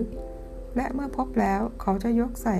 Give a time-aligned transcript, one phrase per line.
[0.76, 2.58] และเมื่อพบแล้วเขาจะยกใส่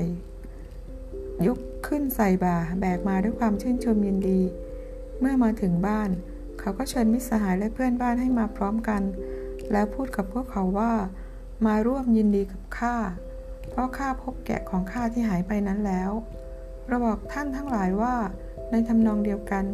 [1.47, 4.41] ยกขึ้นใส่บ่าแบกมาด้วยความชื่นชมยินดี
[5.21, 6.11] เมื่อมาถึงบ้าน
[6.61, 9.03] เขาก็เชิญมิตรสหายและเพื่อนบ้านให้มาพร้อมกัน
[9.73, 10.93] แล้วพูดกับพวกเขาว่า
[11.67, 12.97] มาร่วมยินดีกับข้า
[13.71, 16.11] เพราะข้าพบแกะของข้าที่หายไปนั้นแล้ว
[16.89, 18.15] เราบอกท่านทั้งหลายว่า
[18.71, 19.65] ในทำนองเดียวกัน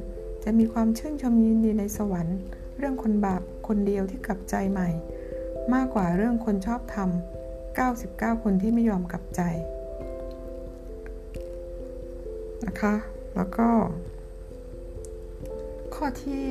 [0.44, 2.38] จะมีความชื่นชมยินดีในสวรรค์
[2.78, 4.88] เรื่องคนบาปคนเดียวที่กลับใจใหม่
[5.74, 9.40] มากกว่าเรื่องคนชอบทำ99 คนที่ไม่ยอมกลับใจ
[12.66, 12.94] นะคะ
[13.36, 13.68] แล้วก็
[15.94, 16.46] ข้อที่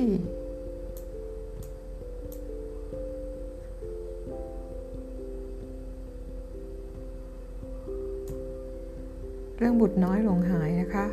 [9.58, 11.06] เรื่องบุตรน้อยหลงหายนะคะ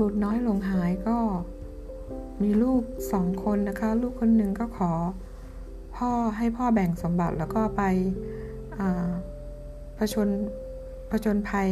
[0.00, 1.16] บุตรน้อยหลงหายก็
[2.42, 4.92] มีลูกสองคนนะคะ ลูกคนหนึ่งก็ขอ
[5.96, 7.82] พ่อให้พ่อแบ่งสมบัติแล้วก็ไป
[9.98, 10.28] ผชน
[11.10, 11.70] ผจญภัย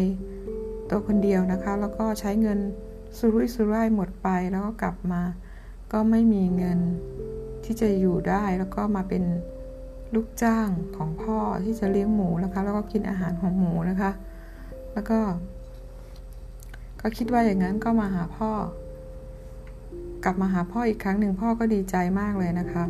[0.88, 2.58] ตัวคนเดียวนะคะ แล้วก็ใช้เงิน
[3.18, 5.22] สุรุ่ยสุร่ายหมดไปแล้วก็กลับมา
[5.92, 6.78] ก็ไม่มีเงิน
[7.64, 9.24] ที่จะอยู่ได้แล้วก็มาเป็น
[10.14, 14.10] ลูกจ้างของพ่อที่จะเลี้ยงหมูนะคะ แล้วก็กินอาหารของหมูนะคะ
[14.98, 15.22] แล้วก็
[17.00, 18.50] ก็คิดว่าอย่างนั้นก็มาหาพ่อ
[20.24, 22.84] กลับมาหาพ่ออีกครั้งหนึ่งพ่อก็ดีใจมากเลยนะคะ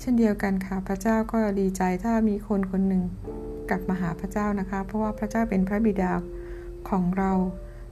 [0.00, 3.02] เช่นเดียวกันค่ะ พระเจ้าก็ดีใจถ้ามีคนคนหนึ่ง
[3.70, 6.12] กลับมาหาพระเจ้านะคะ เพราะว่าพระเจ้าเป็นพระบิดา
[6.88, 7.32] ของเรา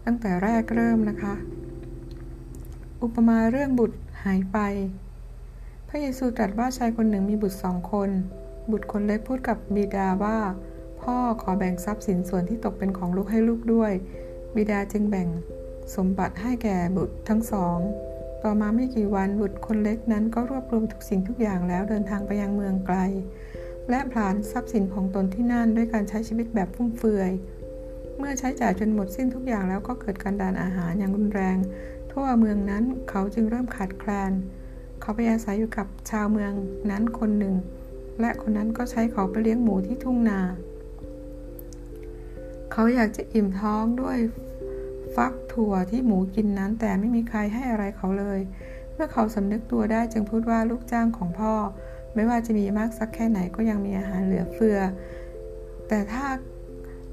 [0.04, 1.34] ตั้งแต่แรกเริ่มนะคะ
[3.03, 4.58] อุปมาเรื่องบุตรหายไป
[5.88, 8.10] พระเยซูตรัสว่าชายคนหนึ่งมีบุตรสองคน
[8.70, 10.38] บุตรคนเล็กพูดกับบิดาว่า
[11.06, 13.93] พ่อขอแบ่งทรัพย์สินส่วนที่ตกเป็นของลูกให้ลูกด้วย
[14.55, 15.28] บิดาจึงแบ่ง
[15.97, 17.78] สมบัติให้แก่บุตรทั้งสอง
[18.43, 22.99] ต่อมาไม่กี่วันบุตรคนเล็กนั้นก็รวบรวมทุกสิ่งทุกอย่างแล้วเดินทางไปยังเมืองไกล
[23.91, 27.31] และผลานทรัพย์สินของตนที่นั่นด้วยการใช้ชีวิตแบบฟุ่มเฟือย
[28.19, 31.56] เมื่อใช้จ่ายจนหมดสิ้นทุกอย่างแล้วก็เกิดการดานอาหารอย่างรุนแรง
[32.12, 34.33] ทั่วเมืองนั้นเขาจึงเริ่มขาดแคลน
[35.00, 36.53] เขาไปอาศัยอยู่กับชาวเมือง
[36.91, 37.55] นั้นคนหนึ่ง
[38.21, 40.41] และคนนั้นก็ใช้เขาไปเลี้ยงหมูที่ทุ่งนา
[42.78, 44.19] เขาอยากจะอิ่มท้องด้วย
[45.16, 48.41] ฟักถั่วที่หมูกินนั้น แต่ไม่มีใครให้อะไรเขาเลย
[48.94, 51.54] เมื่อเขาสำนึกตัวได้จึงพูดว่าลูกจ้างของพ่อ
[52.15, 54.78] ไม่ว่าจะมีมากสักแค่ไหนก็ยังมีอาหารเหลือเฟือ
[55.88, 56.26] แต่ถ้า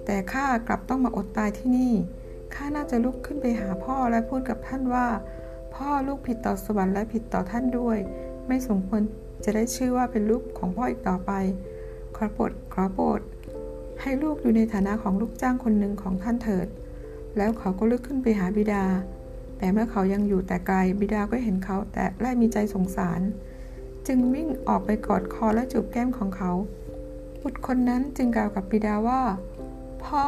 [0.06, 1.94] แต่ข้ากลับต้องมาอดตายที่นี่
[2.54, 5.08] ข้าน่าจะลุกขึ้นไปหาพ่อและพูดกับท่านว่า
[5.76, 7.98] พ่อลูกผิดต่อสวรรค์และผิดต่อท่านด้วย
[8.48, 9.02] ไม่สมควร
[9.44, 11.32] จะได้ชื่อว่าเป็นลูกของพ่ออีกต่อไป
[12.16, 13.22] ขอโปรดขอโปรด
[14.04, 16.68] ให้ลูกอยู่ในฐานะของลูกจ้างคนหนึ่งของท่านเถิด
[17.38, 18.84] แล้วเขาก็ลุกขึ้นไปหาบิดา
[19.58, 23.22] แต่เมื่อเขายังอยู่แต่ไกล บิดาก็เห็นเขาแต่และมีใจสงสาร
[24.08, 26.52] จึงวิ่งออกไปกอดคอและจูบแก้มของเขา
[27.42, 29.22] บุตรคนนั้นจึงกล่าวกับบิดาว่า
[30.04, 30.26] พ่อ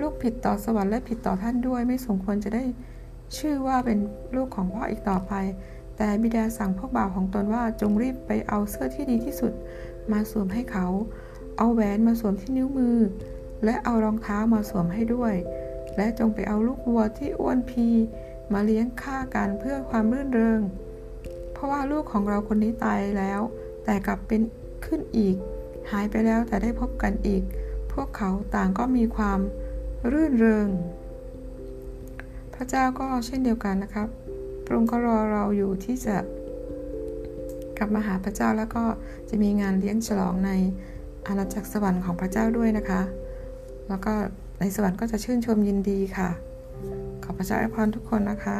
[0.00, 2.64] ลูกผิดต่อสวรรค์และผิดต่อท่านด้วย ไม่สมควรจะได้
[3.38, 3.98] ชื่อว่าเป็น
[4.36, 5.32] ลูกของพ่ออีกต่อไป
[5.96, 9.52] แต่บิดาสั่งพวกบ่าวของตนว่าจงรีบไปเอาเสื้อที่ดีที่สุด
[10.12, 10.86] มาสวมให้เขา
[11.62, 12.98] เอาแหวนมาสวมที่นิ้วมือ
[13.64, 15.34] และเอารองเท้ามาสวมให้ด้วย
[15.96, 17.86] และจงไปเอาลูกวัวที่อ้วนพี
[18.52, 20.60] มาเลี้ยงฆ่ากันเพื่อความรื่นเริง
[21.52, 23.40] เพราะว่าลูกของเราคนนี้ตายแล้ว
[23.84, 24.42] แต่กลับเป็น
[24.86, 25.36] ขึ้นอีก
[25.90, 27.42] หายไปแล้วแต่ได้พบกันอีก
[27.92, 29.38] พวกเขาต่างก็มีความ
[30.12, 30.68] รื่นเริง
[32.54, 34.08] พระเจ้าก็เช่นเดียวกันนะครับ
[34.64, 36.16] พระองค์ก็รอเราอยู่ที่จะ
[37.78, 38.84] กลับมาหาพระเจ้าแล้วก็
[39.28, 40.52] จะมีงานเลี้ยงฉลองใน
[41.26, 43.00] อาณาจักรสวรรค์ของพระเจ้าด้วยนะคะ
[43.88, 44.12] แล้วก็
[44.60, 46.30] ในสวรรค์ก็จะชื่นชมยินดีค่ะ
[47.24, 48.58] ขอพระเจ้าอวยพรทุกคนนะคะ